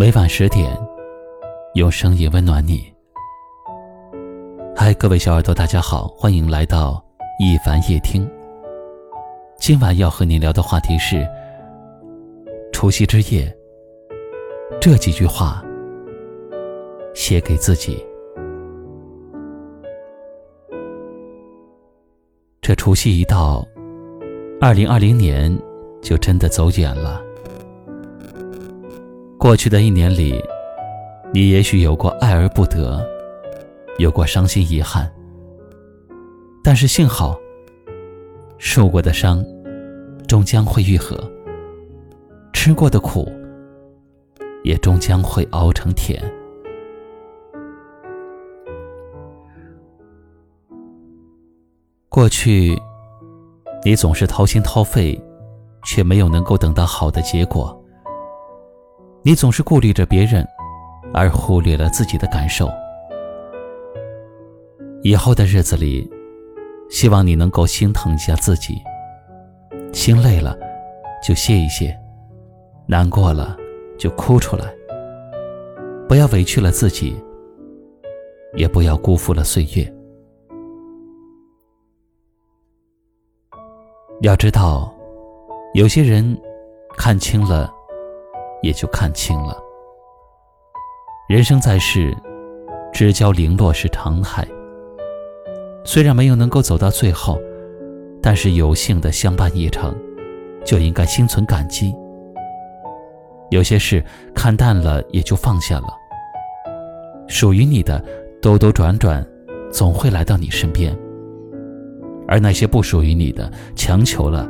[0.00, 0.74] 每晚十点，
[1.74, 2.90] 用声音温暖你。
[4.74, 7.04] 嗨，各位小耳朵，大家好，欢迎来到
[7.38, 8.26] 一凡夜听。
[9.58, 11.28] 今晚要和您聊的话题是
[12.72, 13.54] 除夕之夜，
[14.80, 15.62] 这几句话
[17.14, 18.02] 写给自己。
[22.62, 23.62] 这除夕一到，
[24.62, 25.54] 二零二零年
[26.00, 27.20] 就真的走远了。
[29.40, 30.38] 过去的一年里，
[31.32, 33.02] 你也许有过爱而不得，
[33.96, 35.10] 有过伤心遗憾，
[36.62, 37.40] 但是幸好，
[38.58, 39.42] 受过的伤
[40.28, 41.18] 终将会愈合，
[42.52, 43.32] 吃过的苦
[44.62, 46.22] 也终将会熬成甜。
[52.10, 52.78] 过去，
[53.86, 55.18] 你总是掏心掏肺，
[55.82, 57.79] 却没有能够等到好的结果。
[59.22, 60.46] 你总是顾虑着别人，
[61.12, 62.70] 而忽略了自己的感受。
[65.02, 66.10] 以后的日子里，
[66.88, 68.80] 希望你能够心疼一下自己，
[69.92, 70.58] 心累了
[71.22, 71.94] 就歇一歇，
[72.86, 73.54] 难过了
[73.98, 74.64] 就哭出来，
[76.08, 77.14] 不要委屈了自己，
[78.56, 79.94] 也不要辜负了岁月。
[84.22, 84.90] 要知道，
[85.74, 86.38] 有些人
[86.96, 87.70] 看清了。
[88.62, 89.56] 也就看清了，
[91.28, 92.14] 人生在世，
[92.92, 94.46] 知交零落是常态。
[95.84, 97.40] 虽然没有能够走到最后，
[98.22, 99.96] 但是有幸的相伴一程，
[100.64, 101.94] 就应该心存感激。
[103.50, 105.88] 有些事看淡了也就放下了。
[107.28, 108.04] 属于你的
[108.42, 109.26] 兜兜转转，
[109.72, 110.92] 总会来到你身边；
[112.28, 114.46] 而那些不属于你的，强求了，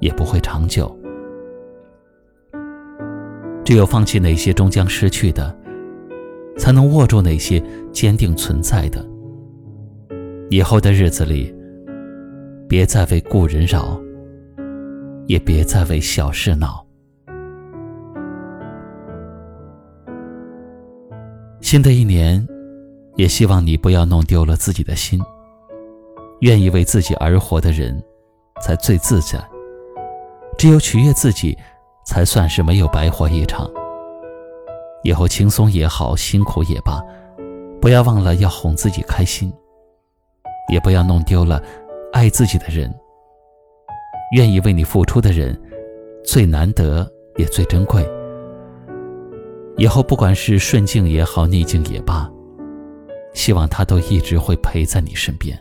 [0.00, 0.95] 也不会长久。
[3.66, 5.52] 只有放弃那些终将失去的，
[6.56, 7.60] 才能握住那些
[7.92, 9.04] 坚定存在的。
[10.50, 11.52] 以后的日子里，
[12.68, 14.00] 别再为故人扰，
[15.26, 16.86] 也别再为小事恼。
[21.60, 22.46] 新的一年，
[23.16, 25.20] 也希望你不要弄丢了自己的心。
[26.42, 28.00] 愿意为自己而活的人，
[28.62, 29.44] 才最自在。
[30.56, 31.58] 只有取悦自己。
[32.06, 33.68] 才算是没有白活一场。
[35.02, 37.02] 以后轻松也好，辛苦也罢，
[37.80, 39.52] 不要忘了要哄自己开心，
[40.72, 41.62] 也不要弄丢了
[42.12, 42.92] 爱自己的人、
[44.32, 45.60] 愿意为你付出的人，
[46.24, 48.04] 最难得也最珍贵。
[49.76, 52.28] 以后不管是顺境也好，逆境也罢，
[53.32, 55.56] 希望他都一直会陪在你身边。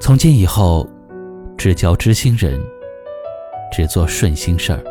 [0.00, 0.86] 从今以后。
[1.56, 2.60] 只交知心人，
[3.72, 4.84] 只做顺心事儿，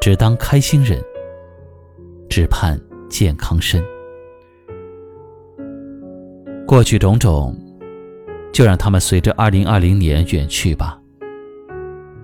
[0.00, 1.00] 只当开心人，
[2.28, 2.78] 只盼
[3.08, 3.82] 健康身。
[6.66, 7.56] 过去种种，
[8.52, 10.98] 就让他们随着二零二零年远去吧。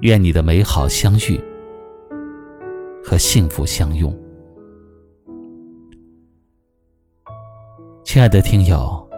[0.00, 1.40] 愿你的美好相遇
[3.04, 4.16] 和幸福相拥。
[8.04, 9.08] 亲爱的听友，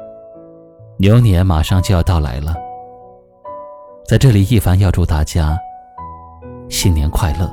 [0.98, 2.54] 牛年马上就要到来了。
[4.10, 5.56] 在这里，一凡要祝大家
[6.69, 7.48] 新年快乐，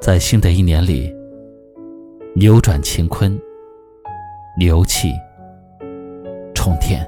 [0.00, 1.14] 在新的一年里
[2.34, 3.38] 扭转乾坤，
[4.58, 5.12] 牛气
[6.54, 7.06] 冲天。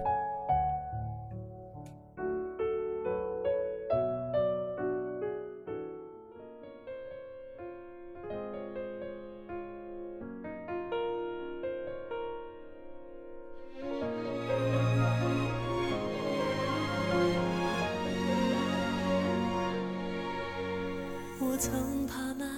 [21.45, 22.49] 我曾怕满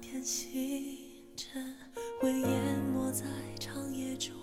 [0.00, 0.98] 天星
[1.36, 1.62] 辰
[2.20, 3.24] 会淹没在
[3.60, 4.34] 长夜中，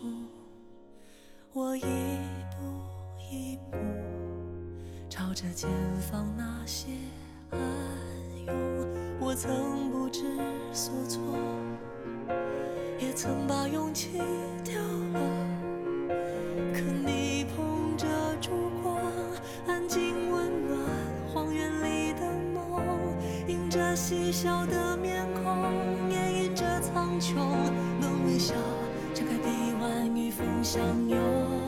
[1.51, 1.85] 我一步
[3.29, 3.77] 一步
[5.09, 5.69] 朝着前
[5.99, 6.87] 方那些
[7.51, 7.59] 暗
[8.47, 8.55] 涌。
[9.19, 10.23] 我曾不知
[10.71, 11.21] 所措，
[12.99, 14.17] 也曾把勇气
[14.63, 14.79] 丢
[15.13, 15.19] 了。
[16.73, 18.07] 可你捧着
[18.39, 18.49] 烛
[18.81, 18.97] 光，
[19.67, 20.08] 安静
[23.79, 27.35] 着嬉笑的面孔，演绎着苍穹，
[28.01, 28.53] 能微笑，
[29.15, 31.58] 撑开臂弯与风相拥。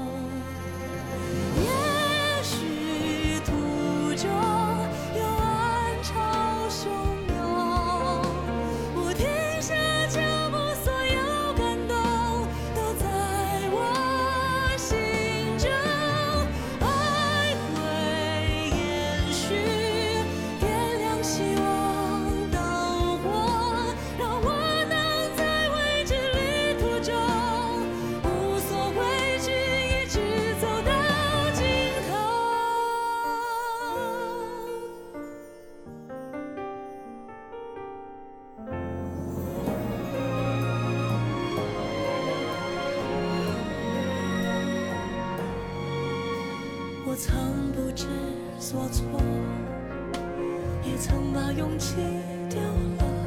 [47.11, 48.05] 我曾不知
[48.57, 49.19] 所措，
[50.85, 51.97] 也曾把勇气
[52.49, 53.20] 丢了。